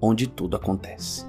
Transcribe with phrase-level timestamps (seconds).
[0.00, 1.26] onde tudo acontece.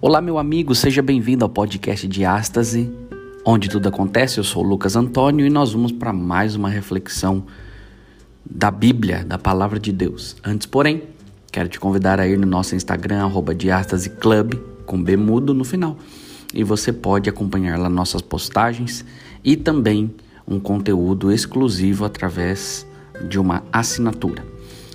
[0.00, 2.92] Olá, meu amigo, seja bem-vindo ao podcast Diástase,
[3.42, 4.36] onde tudo acontece.
[4.38, 7.46] Eu sou o Lucas Antônio e nós vamos para mais uma reflexão
[8.44, 10.36] da Bíblia, da Palavra de Deus.
[10.44, 11.04] Antes, porém,
[11.50, 15.96] quero te convidar a ir no nosso Instagram, @diastaseclub com B mudo no final.
[16.54, 19.04] E você pode acompanhar lá nossas postagens
[19.42, 20.14] e também
[20.46, 22.86] um conteúdo exclusivo através
[23.28, 24.44] de uma assinatura.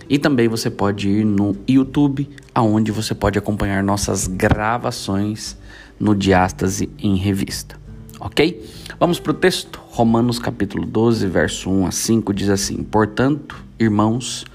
[0.10, 5.56] E também você pode ir no YouTube, aonde você pode acompanhar nossas gravações
[6.00, 7.80] no Diástase em Revista.
[8.20, 8.66] Ok?
[9.00, 9.80] Vamos para o texto.
[9.90, 14.46] Romanos capítulo 12, verso 1 a 5 diz assim: Portanto, irmãos,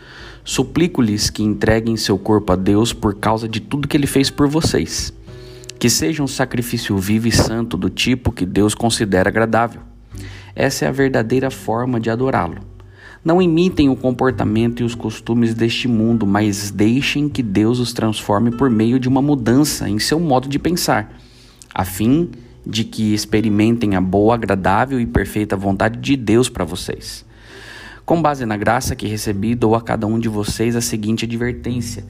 [0.42, 4.48] suplico-lhes que entreguem seu corpo a Deus por causa de tudo que ele fez por
[4.48, 5.13] vocês.
[5.84, 9.82] Que seja um sacrifício vivo e santo do tipo que Deus considera agradável.
[10.56, 12.56] Essa é a verdadeira forma de adorá-lo.
[13.22, 18.50] Não imitem o comportamento e os costumes deste mundo, mas deixem que Deus os transforme
[18.50, 21.20] por meio de uma mudança em seu modo de pensar,
[21.74, 22.30] a fim
[22.66, 27.26] de que experimentem a boa, agradável e perfeita vontade de Deus para vocês.
[28.06, 32.06] Com base na graça que recebi, dou a cada um de vocês a seguinte advertência: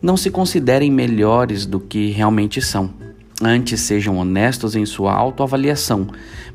[0.00, 3.05] não se considerem melhores do que realmente são.
[3.42, 6.06] Antes sejam honestos em sua autoavaliação,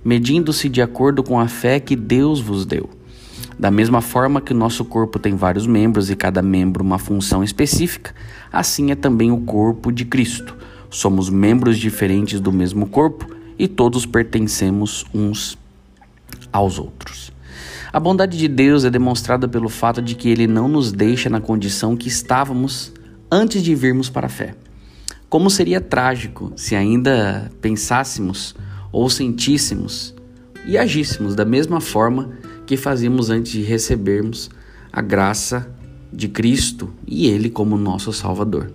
[0.03, 2.89] medindo-se de acordo com a fé que Deus vos deu.
[3.59, 7.43] Da mesma forma que o nosso corpo tem vários membros e cada membro uma função
[7.43, 8.15] específica,
[8.51, 10.57] assim é também o corpo de Cristo.
[10.89, 13.27] Somos membros diferentes do mesmo corpo
[13.59, 15.55] e todos pertencemos uns
[16.51, 17.31] aos outros.
[17.93, 21.39] A bondade de Deus é demonstrada pelo fato de que Ele não nos deixa na
[21.39, 22.91] condição que estávamos
[23.29, 24.55] antes de virmos para a fé.
[25.31, 28.53] Como seria trágico se ainda pensássemos
[28.91, 30.13] ou sentíssemos
[30.67, 32.31] e agíssemos da mesma forma
[32.65, 34.49] que fazíamos antes de recebermos
[34.91, 35.73] a graça
[36.11, 38.73] de Cristo e Ele como nosso Salvador.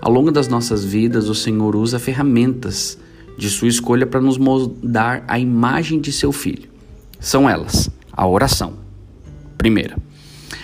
[0.00, 2.96] Ao longo das nossas vidas, o Senhor usa ferramentas
[3.36, 6.70] de sua escolha para nos moldar a imagem de seu Filho.
[7.18, 8.74] São elas: a oração.
[9.58, 9.98] Primeira,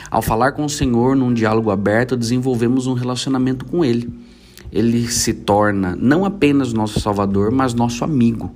[0.09, 4.25] ao falar com o Senhor num diálogo aberto, desenvolvemos um relacionamento com Ele.
[4.73, 8.55] Ele se torna não apenas nosso Salvador, mas nosso amigo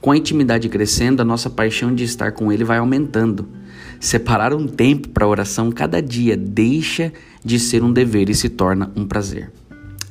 [0.00, 3.48] com a intimidade crescendo, a nossa paixão de estar com Ele vai aumentando.
[4.00, 7.12] Separar um tempo para oração cada dia deixa
[7.44, 9.50] de ser um dever e se torna um prazer.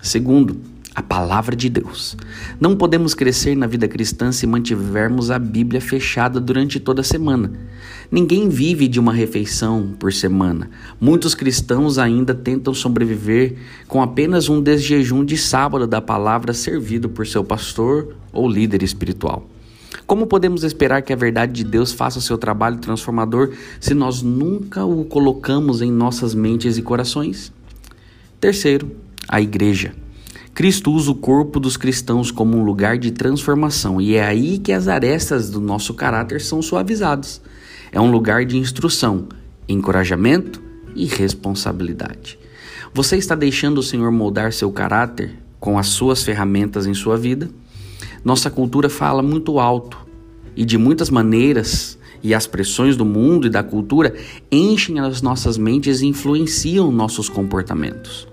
[0.02, 0.58] Segundo,
[0.98, 2.18] a palavra de Deus.
[2.60, 7.52] Não podemos crescer na vida cristã se mantivermos a Bíblia fechada durante toda a semana.
[8.10, 10.72] Ninguém vive de uma refeição por semana.
[11.00, 13.58] Muitos cristãos ainda tentam sobreviver
[13.88, 19.48] com apenas um desjejum de sábado da palavra servido por seu pastor ou líder espiritual.
[20.08, 24.24] Como podemos esperar que a verdade de Deus faça o seu trabalho transformador se nós
[24.24, 27.54] nunca o colocamos em nossas mentes e corações?
[28.42, 28.90] Terceiro,
[29.30, 29.94] a igreja.
[30.58, 34.72] Cristo usa o corpo dos cristãos como um lugar de transformação e é aí que
[34.72, 37.40] as arestas do nosso caráter são suavizadas.
[37.92, 39.28] É um lugar de instrução,
[39.70, 40.60] encorajamento
[40.96, 42.40] e responsabilidade.
[42.92, 47.52] Você está deixando o Senhor moldar seu caráter com as suas ferramentas em sua vida?
[48.26, 50.08] Nossa cultura fala muito alto
[50.56, 54.16] e de muitas maneiras, e as pressões do mundo e da cultura
[54.52, 58.28] enchem as nossas mentes e influenciam nossos comportamentos.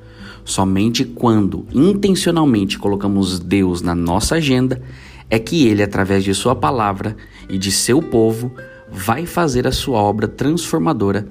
[0.44, 4.82] Somente quando intencionalmente colocamos Deus na nossa agenda
[5.30, 7.16] é que Ele, através de Sua palavra
[7.48, 8.52] e de seu povo,
[8.90, 11.26] vai fazer a sua obra transformadora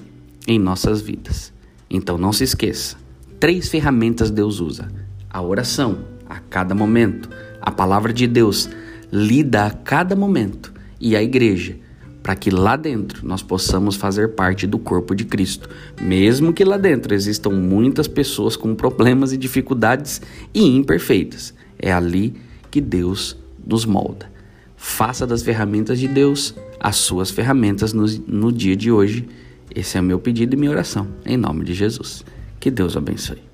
[0.48, 1.54] em nossas vidas.
[1.90, 2.98] Então não se esqueça:
[3.40, 4.92] três ferramentas Deus usa:
[5.30, 7.30] a oração a cada momento,
[7.62, 8.70] a palavra de Deus
[9.12, 10.74] lida a cada momento.
[11.00, 11.76] E a igreja,
[12.24, 15.70] para que lá dentro nós possamos fazer parte do corpo de Cristo,
[16.02, 20.22] mesmo que lá dentro existam muitas pessoas com problemas e dificuldades
[20.54, 21.54] e imperfeitas.
[21.78, 22.34] É ali
[22.72, 23.38] que Deus
[23.68, 24.32] nos molda.
[24.78, 29.28] Faça das ferramentas de Deus as suas ferramentas no, no dia de hoje.
[29.76, 32.24] Esse é o meu pedido e minha oração, em nome de Jesus.
[32.60, 33.53] Que Deus abençoe.